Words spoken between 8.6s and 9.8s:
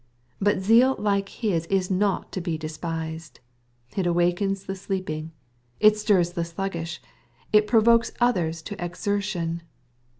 to ex ertion.